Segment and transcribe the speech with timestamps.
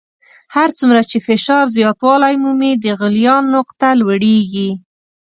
[0.55, 4.69] هر څومره چې فشار زیاتوالی مومي د غلیان نقطه لوړیږي.